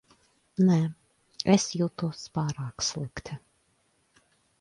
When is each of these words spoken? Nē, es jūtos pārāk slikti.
Nē, 0.69 0.77
es 1.55 1.67
jūtos 1.79 2.23
pārāk 2.39 2.87
slikti. 2.87 3.37